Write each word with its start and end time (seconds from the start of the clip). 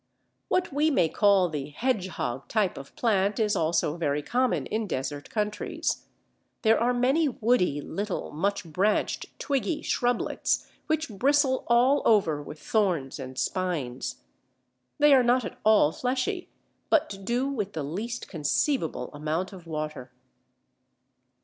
What 0.47 0.73
we 0.73 0.89
may 0.89 1.07
call 1.09 1.47
the 1.47 1.69
"hedgehog" 1.69 2.47
type 2.47 2.75
of 2.75 2.95
plant 2.95 3.39
is 3.39 3.55
also 3.55 3.97
very 3.97 4.23
common 4.23 4.65
in 4.65 4.87
desert 4.87 5.29
countries. 5.29 6.07
There 6.63 6.79
are 6.79 6.91
many 6.91 7.29
woody 7.29 7.81
little, 7.81 8.31
much 8.31 8.65
branched, 8.65 9.27
twiggy 9.37 9.83
shrublets, 9.83 10.65
which 10.87 11.07
bristle 11.07 11.65
all 11.67 12.01
over 12.03 12.41
with 12.41 12.57
thorns 12.57 13.19
and 13.19 13.37
spines. 13.37 14.23
They 14.97 15.13
are 15.13 15.21
not 15.21 15.45
at 15.45 15.59
all 15.63 15.91
fleshy, 15.91 16.49
but 16.89 17.23
do 17.23 17.47
with 17.49 17.73
the 17.73 17.83
least 17.83 18.27
conceivable 18.27 19.11
amount 19.13 19.53
of 19.53 19.67
water. 19.67 20.11